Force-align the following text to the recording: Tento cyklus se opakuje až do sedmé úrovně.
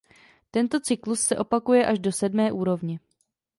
Tento 0.51 0.79
cyklus 0.79 1.19
se 1.21 1.37
opakuje 1.37 1.85
až 1.85 1.99
do 1.99 2.11
sedmé 2.11 2.51
úrovně. 2.51 2.99